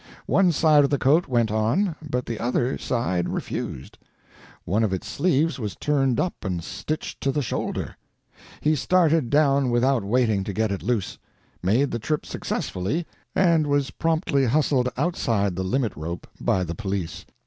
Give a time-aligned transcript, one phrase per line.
[0.25, 3.99] One side of the coat went on, but the other side refused;
[4.65, 7.95] one of its sleeves was turned up and stitched to the shoulder.
[8.61, 11.19] He started down without waiting to get it loose,
[11.61, 17.23] made the trip successfully, and was promptly hustled outside the limit rope by the police.